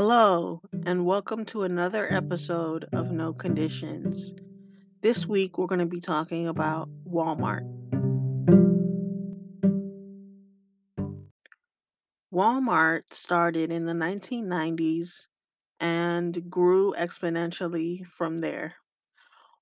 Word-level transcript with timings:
Hello, 0.00 0.62
and 0.86 1.04
welcome 1.04 1.44
to 1.46 1.64
another 1.64 2.06
episode 2.14 2.86
of 2.92 3.10
No 3.10 3.32
Conditions. 3.32 4.32
This 5.00 5.26
week, 5.26 5.58
we're 5.58 5.66
going 5.66 5.80
to 5.80 5.86
be 5.86 5.98
talking 5.98 6.46
about 6.46 6.88
Walmart. 7.04 7.66
Walmart 12.32 13.12
started 13.12 13.72
in 13.72 13.86
the 13.86 13.92
1990s 13.92 15.26
and 15.80 16.48
grew 16.48 16.94
exponentially 16.96 18.06
from 18.06 18.36
there. 18.36 18.74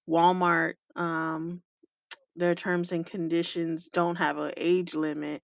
Walmart, 0.07 0.75
um, 0.97 1.63
their 2.35 2.55
terms 2.55 2.93
and 2.93 3.07
conditions 3.07 3.89
don't 3.91 4.17
have 4.17 4.37
an 4.37 4.53
age 4.59 4.95
limit, 4.95 5.41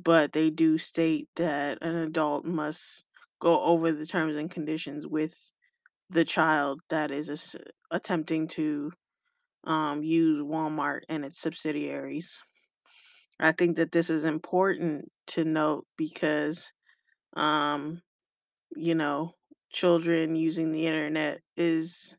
but 0.00 0.32
they 0.32 0.48
do 0.48 0.78
state 0.78 1.26
that 1.34 1.78
an 1.82 1.96
adult 1.96 2.44
must 2.44 3.04
go 3.42 3.60
over 3.64 3.90
the 3.90 4.06
terms 4.06 4.36
and 4.36 4.48
conditions 4.50 5.04
with 5.04 5.34
the 6.08 6.24
child 6.24 6.80
that 6.90 7.10
is 7.10 7.56
attempting 7.90 8.46
to 8.46 8.92
um, 9.64 10.04
use 10.04 10.42
Walmart 10.42 11.00
and 11.08 11.24
its 11.24 11.40
subsidiaries. 11.40 12.38
I 13.40 13.52
think 13.52 13.76
that 13.76 13.90
this 13.92 14.10
is 14.10 14.24
important 14.24 15.10
to 15.28 15.44
note 15.44 15.86
because, 15.96 16.72
um, 17.36 18.02
you 18.76 18.94
know, 18.94 19.32
children 19.72 20.36
using 20.36 20.72
the 20.72 20.86
internet 20.86 21.40
is 21.56 22.16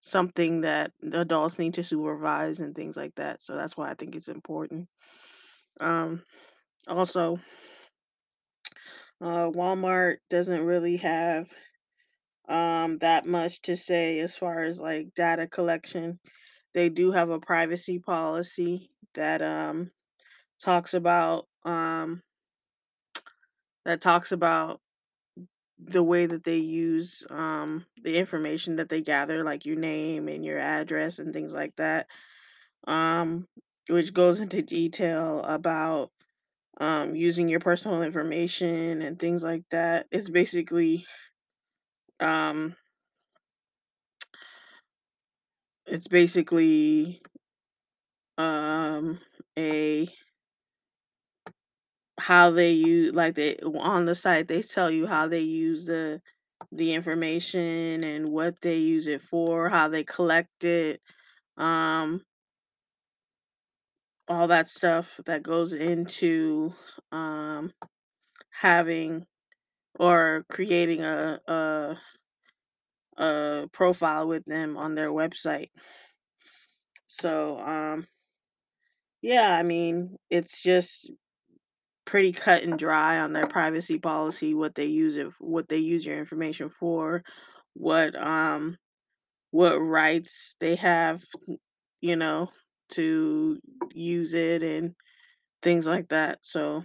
something 0.00 0.62
that 0.62 0.92
adults 1.12 1.58
need 1.58 1.74
to 1.74 1.84
supervise 1.84 2.60
and 2.60 2.74
things 2.74 2.96
like 2.96 3.14
that. 3.16 3.42
So 3.42 3.56
that's 3.56 3.76
why 3.76 3.90
I 3.90 3.94
think 3.94 4.16
it's 4.16 4.28
important. 4.28 4.88
Um, 5.80 6.22
also, 6.88 7.38
uh, 9.20 9.50
Walmart 9.50 10.16
doesn't 10.30 10.64
really 10.64 10.96
have 10.98 11.48
um, 12.48 12.98
that 12.98 13.26
much 13.26 13.60
to 13.62 13.76
say 13.76 14.20
as 14.20 14.36
far 14.36 14.62
as 14.62 14.78
like 14.78 15.14
data 15.14 15.46
collection. 15.46 16.18
They 16.74 16.88
do 16.88 17.12
have 17.12 17.30
a 17.30 17.40
privacy 17.40 17.98
policy 17.98 18.90
that 19.14 19.42
um, 19.42 19.90
talks 20.62 20.94
about 20.94 21.46
um, 21.64 22.22
that 23.84 24.00
talks 24.00 24.32
about 24.32 24.80
the 25.78 26.02
way 26.02 26.26
that 26.26 26.44
they 26.44 26.56
use 26.56 27.24
um, 27.30 27.86
the 28.02 28.16
information 28.16 28.76
that 28.76 28.88
they 28.88 29.00
gather, 29.00 29.44
like 29.44 29.64
your 29.64 29.76
name 29.76 30.28
and 30.28 30.44
your 30.44 30.58
address 30.58 31.18
and 31.18 31.32
things 31.32 31.52
like 31.52 31.74
that, 31.76 32.06
um, 32.86 33.46
which 33.88 34.12
goes 34.12 34.40
into 34.40 34.62
detail 34.62 35.40
about 35.42 36.10
um, 36.78 37.14
using 37.16 37.48
your 37.48 37.60
personal 37.60 38.02
information 38.02 39.02
and 39.02 39.18
things 39.18 39.42
like 39.42 39.64
that. 39.70 40.06
It's 40.10 40.28
basically 40.30 41.06
um, 42.20 42.74
it's 45.86 46.06
basically 46.08 47.20
um, 48.38 49.18
a 49.58 50.08
how 52.18 52.50
they 52.50 52.72
use 52.72 53.14
like 53.14 53.34
they 53.34 53.56
on 53.58 54.04
the 54.04 54.14
site 54.14 54.48
they 54.48 54.62
tell 54.62 54.90
you 54.90 55.06
how 55.06 55.28
they 55.28 55.40
use 55.40 55.86
the 55.86 56.20
the 56.72 56.92
information 56.94 58.04
and 58.04 58.28
what 58.30 58.60
they 58.62 58.76
use 58.76 59.06
it 59.06 59.22
for, 59.22 59.68
how 59.70 59.88
they 59.88 60.04
collect 60.04 60.64
it, 60.64 61.00
um, 61.58 62.22
all 64.28 64.48
that 64.48 64.68
stuff 64.68 65.20
that 65.26 65.42
goes 65.42 65.72
into 65.72 66.72
um, 67.12 67.72
having 68.50 69.26
or 69.98 70.44
creating 70.50 71.04
a, 71.04 71.40
a 71.48 71.98
a 73.16 73.68
profile 73.72 74.26
with 74.28 74.44
them 74.44 74.76
on 74.76 74.94
their 74.94 75.10
website. 75.10 75.70
So 77.06 77.58
um, 77.58 78.06
yeah, 79.22 79.54
I 79.56 79.62
mean 79.62 80.16
it's 80.30 80.62
just 80.62 81.10
pretty 82.06 82.32
cut 82.32 82.62
and 82.62 82.78
dry 82.78 83.20
on 83.20 83.32
their 83.32 83.46
privacy 83.46 83.98
policy, 83.98 84.54
what 84.54 84.74
they 84.74 84.86
use 84.86 85.16
it, 85.16 85.28
what 85.40 85.68
they 85.68 85.78
use 85.78 86.06
your 86.06 86.18
information 86.18 86.68
for, 86.68 87.24
what 87.74 88.16
um 88.20 88.76
what 89.52 89.78
rights 89.78 90.56
they 90.60 90.76
have, 90.76 91.22
you 92.02 92.16
know, 92.16 92.50
to 92.90 93.58
use 93.92 94.34
it 94.34 94.62
and 94.62 94.94
things 95.62 95.86
like 95.86 96.08
that. 96.10 96.38
So 96.42 96.84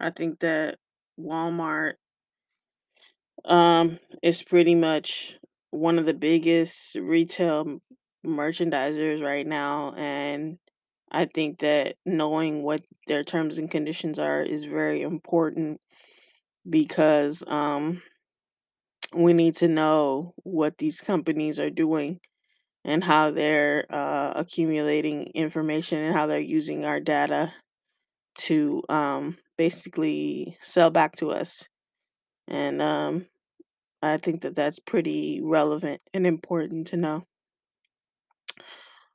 I 0.00 0.10
think 0.10 0.40
that 0.40 0.78
Walmart 1.20 1.94
um 3.44 3.98
is 4.22 4.42
pretty 4.42 4.74
much 4.74 5.38
one 5.70 5.98
of 5.98 6.06
the 6.06 6.14
biggest 6.14 6.94
retail 6.96 7.80
merchandisers 8.26 9.22
right 9.22 9.46
now 9.46 9.92
and 9.96 10.58
I 11.10 11.26
think 11.26 11.58
that 11.58 11.96
knowing 12.06 12.62
what 12.62 12.80
their 13.06 13.24
terms 13.24 13.58
and 13.58 13.70
conditions 13.70 14.18
are 14.18 14.42
is 14.42 14.64
very 14.64 15.02
important 15.02 15.80
because 16.68 17.44
um 17.46 18.02
we 19.14 19.32
need 19.32 19.56
to 19.56 19.68
know 19.68 20.34
what 20.42 20.78
these 20.78 21.00
companies 21.00 21.58
are 21.58 21.70
doing 21.70 22.20
and 22.84 23.04
how 23.04 23.30
they're 23.30 23.86
uh, 23.90 24.32
accumulating 24.34 25.24
information 25.34 25.98
and 25.98 26.14
how 26.14 26.26
they're 26.26 26.40
using 26.40 26.84
our 26.84 27.00
data 27.00 27.52
to 28.34 28.82
um, 28.88 29.36
basically 29.56 30.56
sell 30.60 30.90
back 30.90 31.16
to 31.16 31.30
us. 31.30 31.64
And 32.48 32.82
um, 32.82 33.26
I 34.02 34.16
think 34.16 34.42
that 34.42 34.56
that's 34.56 34.78
pretty 34.80 35.40
relevant 35.42 36.00
and 36.12 36.26
important 36.26 36.88
to 36.88 36.96
know. 36.96 37.22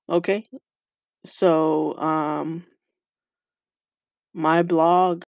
Okay, 0.09 0.45
so 1.25 1.97
um, 1.97 2.65
my 4.33 4.63
blog 4.63 5.23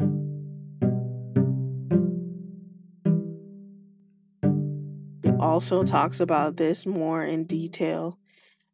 also 5.40 5.82
talks 5.84 6.20
about 6.20 6.56
this 6.56 6.84
more 6.84 7.24
in 7.24 7.44
detail. 7.44 8.18